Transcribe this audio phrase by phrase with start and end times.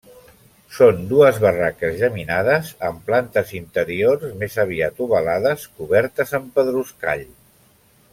[0.75, 7.23] Són dues barraques geminades amb plantes interiors més aviat ovalades, cobertes amb pedruscall.